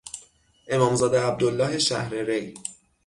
امامزاده 0.67 1.19
عبدالله 1.27 1.79
شهر 1.79 2.13
ری 2.13 2.53